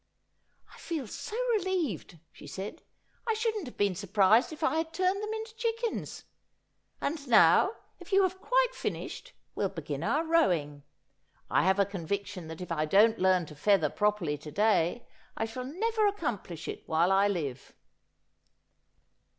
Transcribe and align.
'I 0.73 0.79
feel 0.79 1.05
so 1.05 1.35
relieved,' 1.53 2.17
she 2.31 2.47
said.' 2.47 2.81
I 3.29 3.35
shouldn't 3.35 3.67
have 3.67 3.77
been 3.77 3.93
sur 3.93 4.07
prised 4.07 4.51
if 4.51 4.63
I 4.63 4.77
had 4.77 4.93
turned 4.93 5.21
them 5.21 5.31
into 5.31 5.53
chickens. 5.53 6.23
And 6.99 7.27
now, 7.27 7.75
if 7.99 8.11
you 8.11 8.23
have 8.23 8.41
quite 8.41 8.73
finished 8.73 9.33
we'll 9.53 9.69
begin 9.69 10.01
our 10.01 10.23
rowing. 10.25 10.81
I 11.51 11.61
have 11.65 11.77
a 11.77 11.85
convic 11.85 12.25
tion 12.25 12.47
that 12.47 12.61
if 12.61 12.71
I 12.71 12.85
don't 12.85 13.19
learn 13.19 13.45
to 13.45 13.55
feather 13.55 13.91
properly 13.91 14.39
to 14.39 14.51
day 14.51 15.07
I 15.37 15.45
shall 15.45 15.65
never 15.65 16.07
accomplish 16.07 16.67
it 16.67 16.81
while 16.87 17.11
I 17.11 17.27
live.' 17.27 17.75